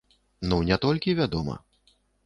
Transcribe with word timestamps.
Ну, 0.53 0.57
не 0.71 0.79
толькі, 0.87 1.17
вядома. 1.23 1.55